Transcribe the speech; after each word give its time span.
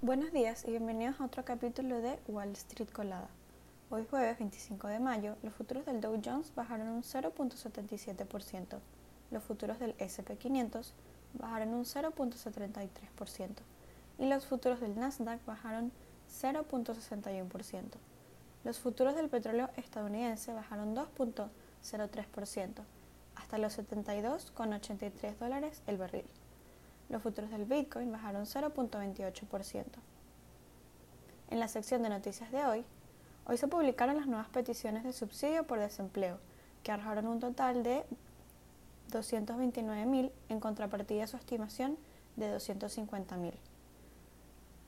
Buenos 0.00 0.30
días 0.30 0.64
y 0.64 0.70
bienvenidos 0.70 1.20
a 1.20 1.24
otro 1.24 1.44
capítulo 1.44 2.00
de 2.00 2.20
Wall 2.28 2.52
Street 2.52 2.88
Colada. 2.88 3.28
Hoy 3.90 4.06
jueves 4.08 4.38
25 4.38 4.86
de 4.86 5.00
mayo, 5.00 5.34
los 5.42 5.52
futuros 5.52 5.86
del 5.86 6.00
Dow 6.00 6.22
Jones 6.24 6.52
bajaron 6.54 6.86
un 6.86 7.02
0.77%, 7.02 8.78
los 9.32 9.42
futuros 9.42 9.80
del 9.80 9.96
SP500 9.98 10.92
bajaron 11.34 11.74
un 11.74 11.84
0.73% 11.84 13.48
y 14.20 14.26
los 14.26 14.46
futuros 14.46 14.80
del 14.80 14.96
Nasdaq 14.96 15.44
bajaron 15.44 15.90
0.61%. 16.30 17.82
Los 18.62 18.78
futuros 18.78 19.16
del 19.16 19.28
petróleo 19.28 19.68
estadounidense 19.74 20.52
bajaron 20.52 20.94
2.03% 20.94 22.84
hasta 23.34 23.58
los 23.58 23.76
72,83 23.76 25.38
dólares 25.38 25.82
el 25.88 25.98
barril. 25.98 26.24
Los 27.08 27.22
futuros 27.22 27.50
del 27.50 27.64
Bitcoin 27.64 28.12
bajaron 28.12 28.44
0.28%. 28.44 29.84
En 31.50 31.60
la 31.60 31.68
sección 31.68 32.02
de 32.02 32.10
noticias 32.10 32.52
de 32.52 32.64
hoy, 32.64 32.84
hoy 33.46 33.56
se 33.56 33.68
publicaron 33.68 34.16
las 34.16 34.26
nuevas 34.26 34.48
peticiones 34.48 35.04
de 35.04 35.12
subsidio 35.12 35.64
por 35.64 35.78
desempleo, 35.78 36.38
que 36.82 36.92
arrojaron 36.92 37.26
un 37.26 37.40
total 37.40 37.82
de 37.82 38.04
229.000 39.10 40.30
en 40.48 40.60
contrapartida 40.60 41.22
de 41.22 41.26
su 41.26 41.36
estimación 41.36 41.96
de 42.36 42.54
250.000. 42.54 43.54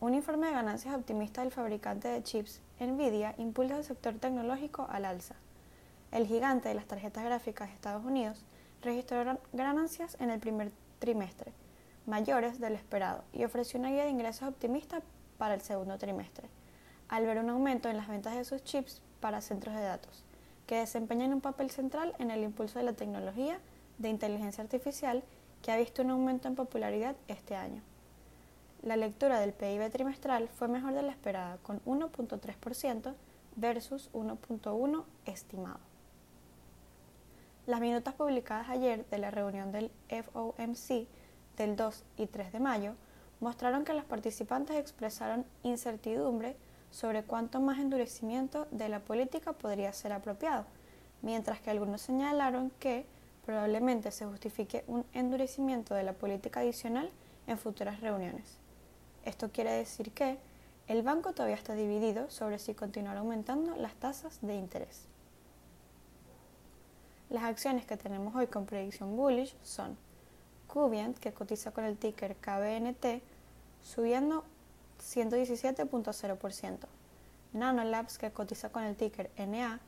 Un 0.00 0.14
informe 0.14 0.46
de 0.46 0.52
ganancias 0.54 0.94
optimista 0.94 1.42
del 1.42 1.52
fabricante 1.52 2.08
de 2.08 2.22
chips, 2.22 2.60
Nvidia, 2.80 3.34
impulsa 3.38 3.76
el 3.76 3.84
sector 3.84 4.14
tecnológico 4.14 4.86
al 4.90 5.04
alza. 5.04 5.34
El 6.12 6.26
gigante 6.26 6.68
de 6.68 6.74
las 6.74 6.86
tarjetas 6.86 7.24
gráficas 7.24 7.68
de 7.68 7.74
Estados 7.74 8.04
Unidos 8.04 8.44
registró 8.82 9.38
ganancias 9.52 10.16
en 10.20 10.30
el 10.30 10.40
primer 10.40 10.72
trimestre, 10.98 11.52
mayores 12.10 12.60
del 12.60 12.74
esperado, 12.74 13.24
y 13.32 13.44
ofreció 13.44 13.78
una 13.80 13.90
guía 13.90 14.04
de 14.04 14.10
ingresos 14.10 14.48
optimista 14.48 15.00
para 15.38 15.54
el 15.54 15.62
segundo 15.62 15.96
trimestre, 15.96 16.48
al 17.08 17.24
ver 17.24 17.38
un 17.38 17.48
aumento 17.48 17.88
en 17.88 17.96
las 17.96 18.08
ventas 18.08 18.36
de 18.36 18.44
sus 18.44 18.62
chips 18.64 19.00
para 19.20 19.40
centros 19.40 19.74
de 19.74 19.82
datos, 19.82 20.24
que 20.66 20.76
desempeñan 20.76 21.32
un 21.32 21.40
papel 21.40 21.70
central 21.70 22.14
en 22.18 22.30
el 22.30 22.42
impulso 22.42 22.78
de 22.78 22.84
la 22.84 22.92
tecnología 22.92 23.58
de 23.98 24.08
inteligencia 24.08 24.62
artificial 24.62 25.22
que 25.62 25.70
ha 25.70 25.76
visto 25.76 26.02
un 26.02 26.10
aumento 26.10 26.48
en 26.48 26.56
popularidad 26.56 27.16
este 27.28 27.54
año. 27.54 27.82
La 28.82 28.96
lectura 28.96 29.38
del 29.40 29.52
PIB 29.52 29.90
trimestral 29.90 30.48
fue 30.48 30.68
mejor 30.68 30.94
de 30.94 31.02
la 31.02 31.12
esperada, 31.12 31.58
con 31.62 31.80
1.3% 31.84 33.14
versus 33.56 34.10
1.1% 34.12 35.04
estimado. 35.26 35.80
Las 37.66 37.80
minutas 37.80 38.14
publicadas 38.14 38.68
ayer 38.68 39.04
de 39.10 39.18
la 39.18 39.30
reunión 39.30 39.70
del 39.70 39.90
FOMC 40.08 41.06
del 41.60 41.76
2 41.76 42.04
y 42.16 42.26
3 42.26 42.52
de 42.52 42.60
mayo 42.60 42.94
mostraron 43.40 43.84
que 43.84 43.92
los 43.92 44.04
participantes 44.04 44.76
expresaron 44.76 45.44
incertidumbre 45.62 46.56
sobre 46.90 47.22
cuánto 47.22 47.60
más 47.60 47.78
endurecimiento 47.78 48.66
de 48.70 48.88
la 48.88 49.00
política 49.00 49.52
podría 49.52 49.92
ser 49.92 50.12
apropiado, 50.12 50.64
mientras 51.20 51.60
que 51.60 51.70
algunos 51.70 52.00
señalaron 52.00 52.70
que 52.80 53.04
probablemente 53.44 54.10
se 54.10 54.24
justifique 54.24 54.84
un 54.86 55.04
endurecimiento 55.12 55.94
de 55.94 56.02
la 56.02 56.14
política 56.14 56.60
adicional 56.60 57.10
en 57.46 57.58
futuras 57.58 58.00
reuniones. 58.00 58.56
Esto 59.24 59.50
quiere 59.50 59.72
decir 59.72 60.12
que 60.12 60.38
el 60.88 61.02
banco 61.02 61.34
todavía 61.34 61.56
está 61.56 61.74
dividido 61.74 62.30
sobre 62.30 62.58
si 62.58 62.74
continuar 62.74 63.18
aumentando 63.18 63.76
las 63.76 63.94
tasas 63.96 64.38
de 64.40 64.54
interés. 64.54 65.04
Las 67.28 67.44
acciones 67.44 67.84
que 67.84 67.98
tenemos 67.98 68.34
hoy 68.34 68.46
con 68.46 68.64
predicción 68.64 69.14
bullish 69.16 69.54
son 69.62 69.96
Cubient, 70.72 71.18
que 71.18 71.32
cotiza 71.32 71.72
con 71.72 71.84
el 71.84 71.96
ticker 71.96 72.36
KBNT, 72.36 73.22
subiendo 73.82 74.44
117.0%. 75.00 76.78
Nanolabs, 77.52 78.18
que 78.18 78.30
cotiza 78.30 78.68
con 78.70 78.84
el 78.84 78.94
ticker 78.94 79.32
NA, 79.36 79.80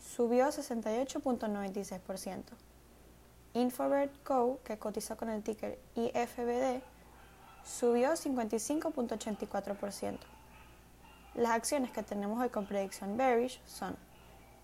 subió 0.00 0.46
68.96%. 0.46 2.42
Infobert 3.54 4.12
Co., 4.22 4.60
que 4.64 4.78
cotiza 4.78 5.16
con 5.16 5.28
el 5.28 5.42
ticker 5.42 5.78
IFBD, 5.94 6.80
subió 7.64 8.12
55.84%. 8.12 10.18
Las 11.34 11.50
acciones 11.50 11.90
que 11.90 12.02
tenemos 12.02 12.40
hoy 12.40 12.48
con 12.48 12.64
predicción 12.66 13.18
bearish 13.18 13.60
son 13.66 13.94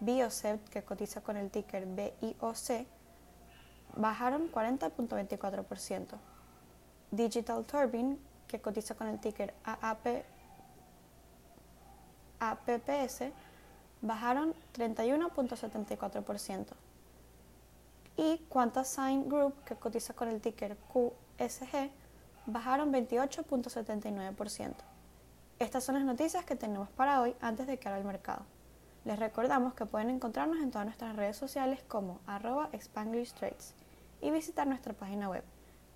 Biocept, 0.01 0.71
que 0.71 0.83
cotiza 0.83 1.21
con 1.21 1.37
el 1.37 1.51
ticker 1.51 1.85
BIOC, 1.87 2.87
bajaron 3.97 4.51
40.24%. 4.51 6.17
Digital 7.11 7.65
Turbine, 7.65 8.19
que 8.49 8.61
cotiza 8.61 8.95
con 8.95 9.07
el 9.09 9.19
ticker 9.21 9.55
AAP, 9.65 10.25
APPS, 12.41 13.25
bajaron 14.01 14.55
31.74%. 14.75 16.67
Y 18.17 18.39
Quantasign 18.49 19.29
Group, 19.29 19.55
que 19.65 19.75
cotiza 19.77 20.15
con 20.15 20.29
el 20.29 20.41
ticker 20.41 20.77
QSG, 20.93 21.91
bajaron 22.47 22.93
28.79%. 22.93 24.75
Estas 25.59 25.85
son 25.85 25.95
las 25.95 26.05
noticias 26.05 26.45
que 26.45 26.57
tenemos 26.57 26.89
para 26.91 27.21
hoy 27.21 27.35
antes 27.41 27.67
de 27.67 27.79
que 27.79 27.89
abra 27.89 28.01
el 28.01 28.07
mercado. 28.07 28.45
Les 29.05 29.19
recordamos 29.19 29.75
que 29.75 29.85
pueden 29.85 30.11
encontrarnos 30.11 30.59
en 30.59 30.71
todas 30.71 30.87
nuestras 30.87 31.17
redes 31.17 31.37
sociales 31.37 31.83
como 31.89 32.21
arroba 32.27 32.69
Spanglish 32.73 33.33
Trades 33.33 33.75
y 34.21 34.31
visitar 34.31 34.65
nuestra 34.67 34.93
página 34.93 35.29
web 35.29 35.43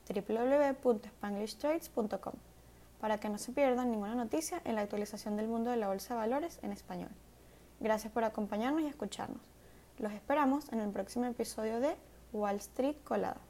www.spanglishtrades.com 0.09 2.35
para 3.01 3.19
que 3.19 3.29
no 3.29 3.39
se 3.39 3.53
pierdan 3.53 3.93
ninguna 3.93 4.15
noticia 4.15 4.63
en 4.65 4.75
la 4.75 4.81
actualización 4.81 5.37
del 5.37 5.49
mundo 5.49 5.71
de 5.71 5.77
la 5.77 5.89
bolsa 5.89 6.15
de 6.15 6.21
valores 6.21 6.59
en 6.63 6.73
español. 6.73 7.11
Gracias 7.79 8.11
por 8.13 8.25
acompañarnos 8.25 8.83
y 8.83 8.87
escucharnos. 8.87 9.43
Los 9.99 10.13
esperamos 10.13 10.73
en 10.73 10.81
el 10.81 10.91
próximo 10.91 11.27
episodio 11.27 11.79
de 11.81 11.95
Wall 12.33 12.57
Street 12.57 12.97
Colada. 13.05 13.41